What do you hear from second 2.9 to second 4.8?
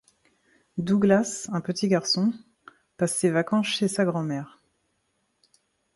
passe des vacances chez sa grand-mère.